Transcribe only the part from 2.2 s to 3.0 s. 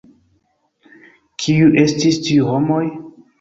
tiu homoj?